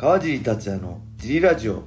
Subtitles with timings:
[0.00, 1.82] 川尻達也のジリラジオ。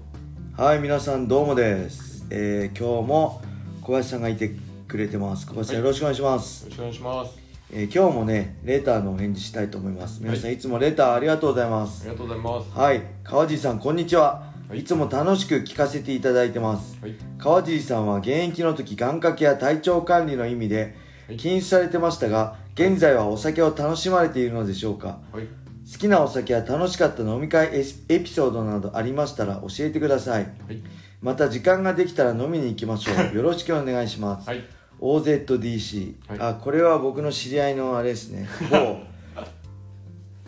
[0.58, 3.42] はい皆さんどうもです、えー、今日も
[3.82, 4.52] 小林さんがいて
[4.86, 5.48] くれてます。
[5.48, 5.86] 小林さん、はい。
[5.86, 7.40] よろしくお願いします、よろしくお願いします。
[7.72, 10.20] えー今日もねレターのお返事したいと思います。
[10.22, 12.78] 皆さん、、はいつもレターありがとうございまあすりがとうございます。
[12.78, 14.80] はい川尻さんこんにちは、はい。
[14.80, 17.00] い、つも楽しく聞かせていただいてます。
[17.02, 17.16] はい。
[17.38, 20.98] 川尻さんは現役の時願掛けや体調管理の意味で
[21.30, 21.38] はい。
[21.38, 25.20] 禁止されてましたが現在はお酒を楽しまれているのでしょうか？
[25.32, 25.48] はい。
[25.92, 27.70] 好きなお酒や楽しかった飲み会
[28.08, 30.44] エピソードなどありましたら教えてください。
[30.44, 30.82] はい。
[31.22, 33.36] また時間ができたら飲みに行きましょう。
[33.36, 34.64] よろしくお願いします、はい。
[35.02, 36.40] OZDC、はい。
[36.40, 38.48] あこれは僕の知り合いのあれですね。
[38.70, 39.00] 某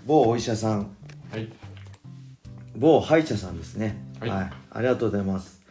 [0.24, 0.88] 某お医者さん。
[1.32, 1.52] はい。
[2.76, 3.98] 某歯医者さんですね。
[4.20, 4.46] は、はい。
[4.46, 5.62] いありがとうございます。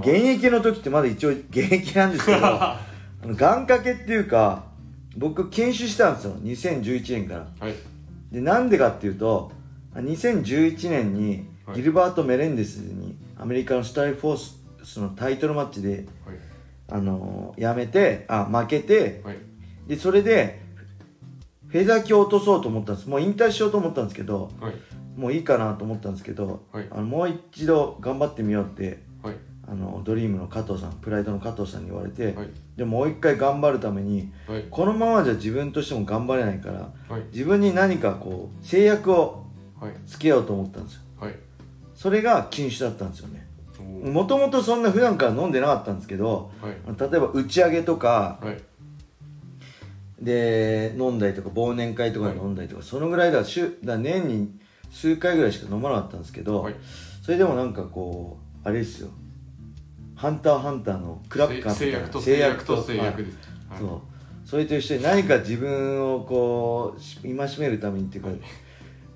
[0.00, 2.80] 現役の時ってまだ一応 現役なんですけどあ
[3.22, 4.64] の願掛けっていうか
[5.16, 6.34] 僕研修したんですよ。
[6.42, 7.46] 2011年から。
[7.58, 7.74] はい。
[8.34, 9.52] でなんでかっていうと
[9.94, 16.04] あ2011年にはいギルバート・メレンデスにアメリカのスタイルフォースのタイトルマッチで、はい。
[16.90, 19.36] あのーやめてあ負けてはい。
[19.86, 20.60] でそれで
[21.68, 24.74] フェザー級を落とそうと思ったんですもう引退しようと思ったんですけどはい。
[25.16, 29.36] もういいかなと思ったんですけど、はいあのもう一度頑張ってみようってはい。
[29.74, 32.48] あのドリームの加藤さんプライドの加藤さんに言われて、はい。
[32.76, 34.64] でもう一回頑張るためにはい。
[34.70, 37.22] このままじゃ自分としても頑張れないからはい。
[37.32, 39.44] 自分に何かこう制約を
[39.80, 39.92] はい。
[40.06, 41.34] つけようと思ったんですよはい。
[41.94, 43.46] それが禁酒だったんですよね
[44.04, 46.74] もともとそんな普段から飲んでなかったんですけどはい。
[46.98, 48.58] 例えば打ち上げとかはい。
[50.20, 54.58] で飲んだりとか忘年会とかで飲んだりとか、そのぐらいだ週だ年に
[54.90, 56.74] 数回ぐらいしか飲まなかったんですけど、はい。
[57.20, 59.10] それでもなんかこうあれですよ
[60.16, 63.38] 「ハンターハンター」のクラッカー制約と制約と制約はいです。
[63.68, 64.00] はいそう
[64.44, 68.30] それと一緒に何か自分をこうし戒めるためにっていうか、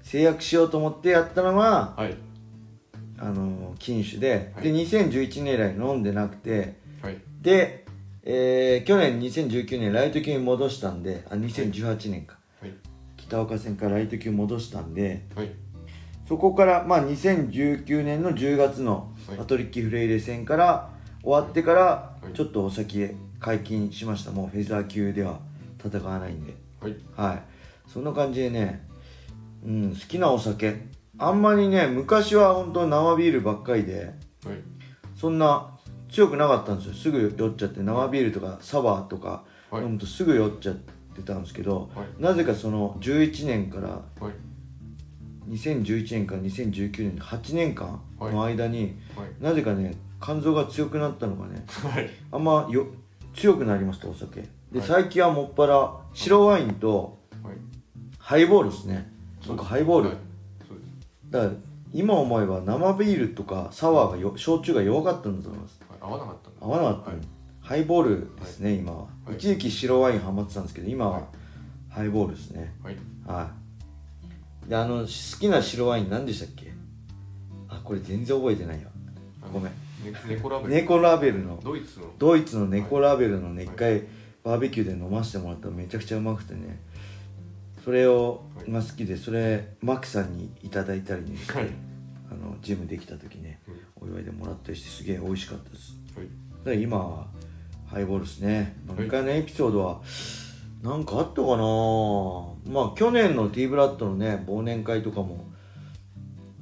[0.03, 2.17] 制約しようと思ってやったのがはい。
[3.19, 7.19] あの禁酒で,、はいで2011年以来飲んでなくてはい。
[7.43, 7.85] で、
[8.23, 12.73] えー去年2019年ライト級に戻したんであ2018年かはい。
[13.19, 15.51] 北岡戦からライト級戻したんではい。
[16.29, 19.39] そこから、まあ、2019年の10月のはい。
[19.39, 20.91] パトリッキー・フレイレ戦から
[21.23, 22.37] 終わってからはい。
[22.37, 24.31] ちょっとお酒解禁しました。
[24.31, 25.41] もうフェザー級では
[25.83, 26.55] 戦わないんで。
[26.83, 26.97] はい。
[27.17, 27.43] はい。
[27.91, 28.87] そんな感じでね、
[29.65, 30.87] うん、好きなお酒。
[31.17, 34.13] あんまりね昔は本当生ビールばっかりで
[34.45, 34.59] はい。
[35.17, 35.79] そんな
[36.11, 36.95] 強くなかったんですよ。
[36.95, 39.83] すぐ酔っちゃって生ビールとかサワーとかはい。
[39.83, 42.23] 飲むとすぐ酔っちゃってたんですけど、はい。
[42.23, 44.48] なぜかその11年からはい。
[45.49, 49.43] 2011年から2019年の8年間の間に、はい。
[49.43, 52.11] なぜかね肝臓が強くなったのがねはい。
[52.33, 52.87] あんまよ
[53.35, 54.43] 強くなりましたお酒。
[54.73, 54.89] で、はい。
[54.89, 57.55] 最近はもっぱら白ワインとはい。
[58.19, 59.11] ハイボールですね。
[59.47, 60.17] なんかハイボール。
[61.31, 61.53] だから
[61.93, 65.81] 今思えば生ビールとかサワーがよ焼酎が弱かったんだと思います。
[65.89, 65.99] はい。
[66.01, 67.21] 合わなかった合わなかった、はい。
[67.61, 69.35] ハイボールですね、今は、はい。
[69.35, 71.23] 一時期白ワインハマってたんですけど今ははい。
[71.91, 72.75] ハイボールですね。
[72.83, 72.97] はい。
[74.69, 76.73] はいであの好きな白ワイン何でしたっけ？
[77.69, 78.89] あこれ全然覚えてないよ
[79.53, 79.73] ごめん。
[79.73, 79.79] ね
[80.29, 80.71] 猫ラベル。
[80.75, 81.59] 猫ラベルの。
[81.65, 82.07] ドイツの。
[82.19, 84.05] ドイツの猫ラベルのね一回
[84.45, 86.81] バーベキューで飲ませてもらったらめちゃくちゃうまくてね。
[87.85, 88.71] それをはい。
[88.71, 91.37] が好きでそれマキさんにいただいたりね。
[91.39, 91.69] して、はい。
[92.31, 93.61] あのジムできた時ね
[93.99, 95.97] お祝いでもらったりしてすげえ美味しかったです。
[96.15, 96.27] はい。
[96.27, 97.27] だから今は
[97.87, 98.77] ハイボールですね。
[98.87, 100.03] 飲み会のエピソードは
[100.83, 102.73] 何かあったかな？
[102.73, 105.45] まあ去年の T ブラッドのね忘年会とかも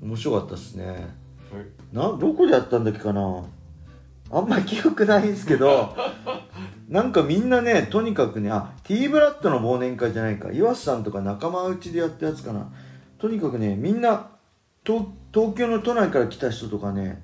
[0.02, 0.86] 面白かったですね。
[0.86, 0.96] はい。
[1.92, 3.44] などこでやったんだっけかな？
[4.30, 5.94] あんまり記憶ないんですけど
[6.88, 10.50] なんかみんなねとにかくねあ T ブラッドの忘年会じゃないか。
[10.50, 12.72] 岩瀬さんとか仲間内でやったやつかな。
[13.18, 14.30] とにかくねみんな
[14.84, 17.22] 東東京の都内から来た人とかね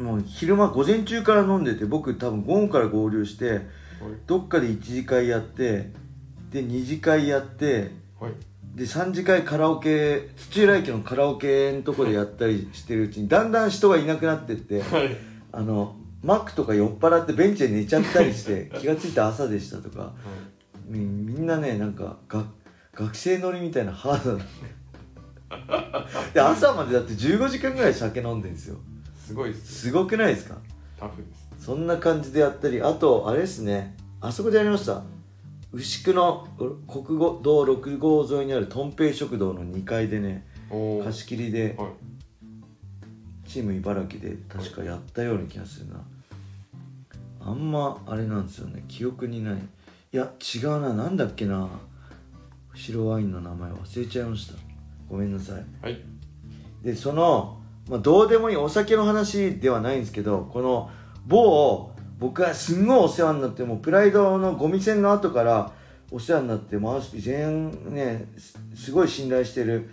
[0.00, 3.62] もう昼間午前中から飲んでて僕多分午後から合流して
[4.00, 4.12] はい。
[4.26, 5.90] どっかで1次会やって
[6.50, 7.90] で2次会やって
[8.20, 8.32] はい。
[8.74, 15.16] で3次会カラオケ土浦駅のカラオケのとこでやったりしてるうちにだんだん人がいなくなってってはい。
[15.52, 20.12] あのマックとか酔っ払ってベンチで寝ちゃったりして 気がついた朝でしたとか
[20.86, 22.44] みみんなねなんかが
[22.94, 24.44] 学生乗りみたいなハードな
[26.34, 28.76] で朝までだって15時間ぐらい酒飲んでるんですよ
[29.16, 29.80] すごいです。
[29.86, 30.56] すごくないですか？
[30.98, 31.47] タフです。
[31.58, 33.96] そんな感じでやったりあとあれですね。
[34.20, 35.02] あそこでやりました。
[35.72, 36.48] 牛久の
[36.86, 40.46] 国道6号沿いにあるとんぺい食堂の2階でね。
[41.04, 41.88] 貸し切りではい。
[43.48, 46.00] チーム茨城で確かやったような気がするな。
[47.40, 48.84] あんまあれなんですよね。
[48.88, 49.54] 記憶にない。
[49.54, 50.92] いや違うな。
[50.92, 51.68] なんだっけな。
[52.74, 53.70] 白ワインの名前。
[53.72, 54.54] 忘れちゃいました。
[55.08, 55.64] ごめんなさい。
[55.82, 56.00] はい。
[56.82, 57.58] でその、
[57.88, 60.90] まあ、どうでもいいお酒の話ではないんですけどこの
[61.28, 65.72] 某僕はすんごいお世話になってもうプライドのゴミ戦の後から
[66.10, 69.90] お世話になってマウスピー全員ねすすごい信頼してる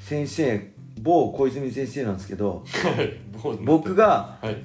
[0.00, 2.64] 先生某小泉先生なんですけど
[3.64, 4.56] 僕がはい。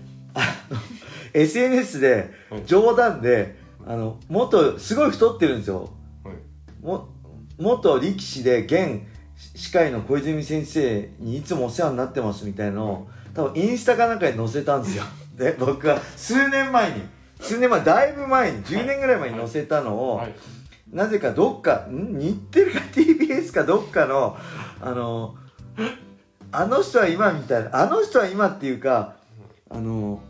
[1.34, 2.64] SNS ではい。
[2.66, 5.90] 冗談であの元すごい太ってるんですよ。
[6.24, 6.36] はい。
[6.82, 7.10] も
[7.58, 9.02] 元力士で現
[9.54, 15.04] 歯科医の小泉先生にいつもお世話になってますみたいのを多分インスタかなんかに載せたんですよ
[15.36, 17.04] で僕は数年前に
[17.40, 20.36] 数年前だいぶ前に10年ぐらい前に載せたのを、はい。
[20.92, 24.38] なぜかどっかん日テレか TBS かどっかの
[24.80, 25.36] あの
[26.52, 29.16] あの人は今みたいなあの人は今っていうか
[29.70, 30.22] あの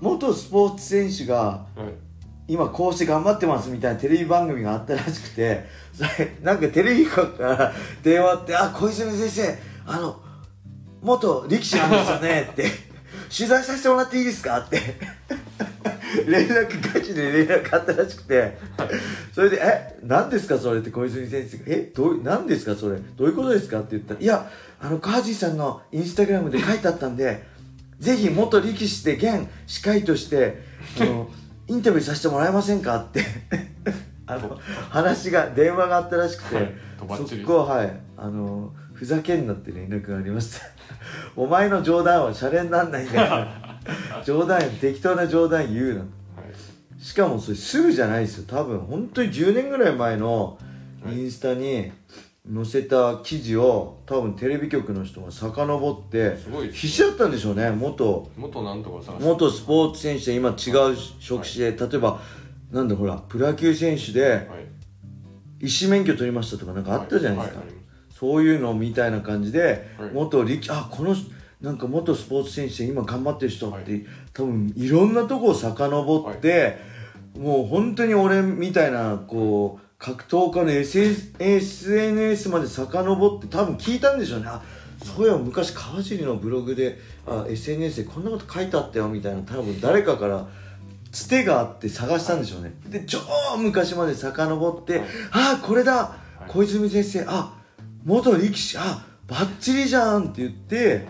[0.00, 2.04] 元スポーツ選手がはい。
[2.46, 5.64] 今こうして頑張ってますみたいなテレビ番組があったらしくて
[5.94, 7.72] それなんかテレビ局から
[8.02, 10.20] 電話あって「あ小泉先生あの
[11.00, 12.66] 元力士なんですよね」って
[13.34, 14.80] 「取材させてもらっていいですか?」って。
[16.26, 18.56] 連絡ガチで連絡あったらしくて。
[19.34, 20.58] それで「え何ですか？
[20.58, 22.74] それ」って小泉先生が「えどう何ですか？
[22.74, 22.98] それ。
[23.16, 24.48] どういうことですか?」って言ったら「いや
[24.80, 27.42] あの川地さんのインスタグラムで書いてあったんで
[27.98, 30.62] ぜひ元力士で現司会として
[31.00, 31.30] あの
[31.66, 33.24] インタビューさせてもらえませんか?」って。
[34.26, 36.72] あの話が電話があったらしくて、はい
[37.18, 40.66] そこはいあのふざけんなって連絡がありました。
[41.36, 45.98] お前の冗談はシャレになんないんだから 冗談適当な冗談言うな。
[45.98, 47.02] はい。
[47.02, 48.44] しかもそれすぐじゃないですよ。
[48.46, 50.58] 多分本当に10年ぐらい前の
[51.12, 51.90] インスタに
[52.52, 56.38] 載せた記事を多分テレビ局の人が遡って
[56.70, 57.70] 必死だったんでしょうね。
[57.72, 62.20] 元元なんとかさ元スポーツ選手で今違う職種で、例えば
[62.70, 64.64] なんだほらプロ野球選手ではい。
[65.60, 67.73] 医師免許取りましたとかなんかあったじゃないですか、ははありま
[68.24, 70.10] そういうのみたいな感じで、はい。
[70.14, 71.14] 元力あこの
[71.60, 76.78] なんか元スポーツ選手で今頑張ってる人って、多分いろんなとこを遡って、
[77.38, 84.46] もう本当に俺みたいなこう格闘家の SNS まで遡って多分聞いたんでしょうね。
[84.48, 84.62] あ
[85.02, 90.46] そういえば昔川尻のブログであ SNS でこんなこと書いてあったよみたいな多分誰かから
[91.12, 92.74] つてがあって探したんでしょうね。
[92.88, 93.18] で超
[93.58, 95.06] 昔まで遡って、はい。
[95.32, 96.16] ああこれだ、
[96.46, 96.50] い。
[96.50, 97.63] 小泉先生あ
[98.04, 101.06] 元力士あバッチリじゃんって言って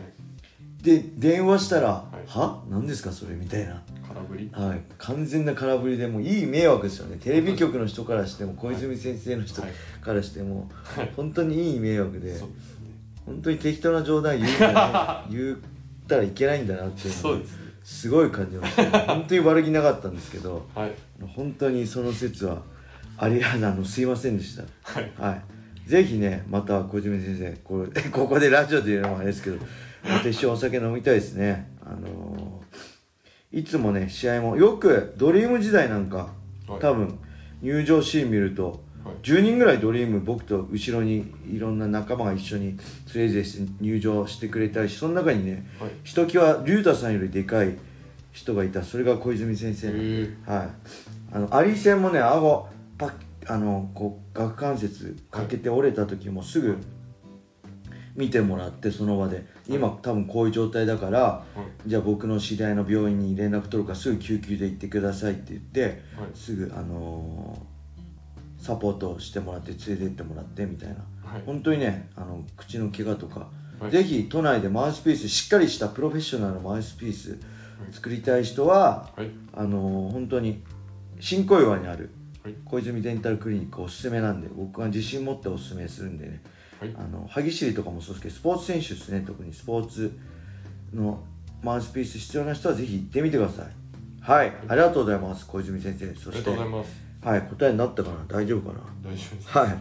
[0.83, 2.29] で電話したら「い。
[2.29, 2.63] は？
[2.71, 4.51] 何ですかそれ」みたいな、空振り？
[4.53, 7.17] はい、完全な空振りでもういい迷惑ですよね。
[7.17, 9.73] テレビ局の人からしても小泉先生の人はい。
[10.03, 11.13] からしてもはい。
[11.17, 12.49] 本当にいい迷惑でそう。
[12.49, 12.91] ですね
[13.27, 15.57] 本当に適当な冗談言うんだな言っ
[16.07, 17.39] たらいけないんだなっていうのを
[17.83, 19.01] すごい感じました。
[19.15, 20.93] 本当に悪気なかったんですけどはい。
[21.35, 22.63] 本当にその説は
[23.17, 24.63] ありあのすいませんでした。
[24.83, 25.13] はい。
[25.19, 25.43] はい、
[25.87, 29.59] ぜひねまた小泉先生これ ここでラジオで言うのもあれですけど
[30.03, 31.71] また一緒にお酒飲みたいですね。
[31.83, 32.65] あのー
[33.53, 36.33] いつもね試合もよくドリーム時代なんか
[36.67, 36.81] はい。
[36.81, 37.21] 多分
[37.63, 39.15] 入場シーン見るとはい。
[39.23, 42.77] 10人ぐらいドリーム僕と後ろにいろんな仲間が一緒に
[43.15, 43.49] 連れて
[43.81, 45.91] 入場してくれたりしその中にねはい。
[46.03, 47.77] ひときわ龍太さんよりでかい
[48.33, 48.83] 人がいた。
[48.83, 49.89] それが小泉先生。
[50.51, 50.69] はい、
[51.31, 53.13] あのアリ戦もね顎パッ
[53.47, 56.79] あのこう顎関節かけて折れた時もすぐ
[58.17, 59.45] 見てもらってその場で。
[59.67, 61.45] 今多分こういう状態だからは
[61.87, 61.89] い。
[61.89, 65.95] じゃあ僕の知り合いの病院に連絡取るからすぐ救急で行ってくださいって言ってはい。
[66.35, 67.75] すぐあのー
[68.65, 70.95] サポートしてもらって連れてってもらってみたいな。
[71.23, 71.43] はい。
[71.45, 73.49] 本当にねあの口の怪我とか、
[73.81, 73.91] はい。
[73.91, 77.39] ぜひ都内でマウスピースしっかりしたプロフェッショナルのマウスピース
[77.93, 79.31] 作りたい人ははい。
[79.55, 80.63] あのー本当に
[81.21, 82.11] 新小岩にあるはい
[82.67, 86.43] 小泉デンタルクリニックおすすめなんで僕は自信持っておすすめするんでね。
[86.79, 86.95] はい。
[86.97, 89.55] あの歯ぎしりとかもそうですけどスポーツ選手ですね特に。
[89.55, 90.19] スポーツ
[90.93, 91.25] の
[91.63, 93.67] マウスピース必要な人はぜひ行ってみてください。
[94.21, 96.15] はい、ありがとうございます小泉先生。
[96.15, 97.03] そありがしてとうございます。
[97.23, 97.43] はい。
[97.43, 98.17] 答えになったかな？
[98.29, 98.81] 大丈夫かな？
[99.03, 99.49] 大丈夫です。
[99.49, 99.79] はい。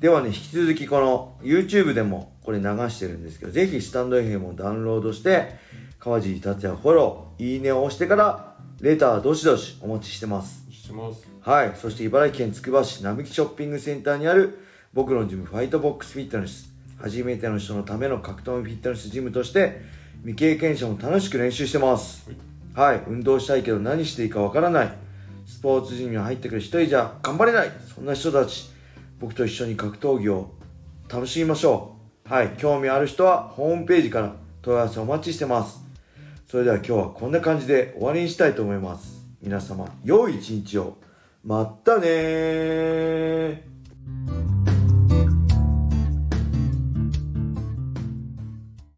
[0.00, 5.56] ではね、引き続きこの YouTube でもこれ流してるんですけど、ぜひスタンド FM をダウンロードして、
[5.98, 10.67] 川尻達也フォロー、いいねを押してから、レターどしどしお待ちしてます。
[10.88, 11.72] してますはい。
[11.76, 14.58] そして茨城県つくば市並木ショッピングセンターにある
[14.94, 16.72] 僕のジムファイトボックスフィットネス。
[16.98, 19.82] 初めての人のための格闘技フィットネスジムとして、
[20.22, 22.28] 未経験者も楽しく練習してます。
[22.74, 23.02] はい。
[23.06, 24.92] 運動したいけど何していいかわからない。
[25.46, 27.70] スポーツジムに入ってくる一人じゃ頑張れない。
[27.94, 28.70] そんな人たち、
[29.20, 30.54] 僕と一緒に格闘技を
[31.08, 32.32] 楽しみましょう。
[32.32, 32.48] はい。
[32.58, 35.80] 興味ある人はホームページから問い合わせお待ちしてます。
[36.46, 39.17] それでは今日はこんな感じで終わりにしたいと思います。
[39.48, 40.98] 皆様良い一日を。
[41.42, 43.64] またね